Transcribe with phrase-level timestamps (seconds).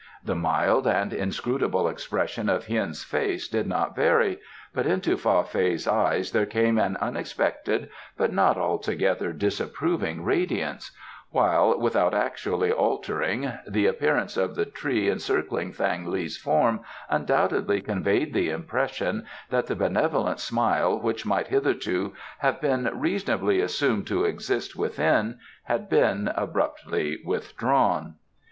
[0.25, 4.39] The mild and inscrutable expression of Hien's face did not vary,
[4.73, 10.89] but into Fa Fei's eyes there came an unexpected but not altogether disapproving radiance,
[11.29, 18.33] while, without actually altering, the appearance of the tree encircling Thang li's form undoubtedly conveyed
[18.33, 24.75] the impression that the benevolent smile which might hitherto have been reasonably assumed to exist
[24.75, 28.15] within had been abruptly withdrawn.